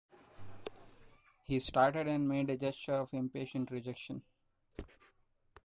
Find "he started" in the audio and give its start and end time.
1.43-2.07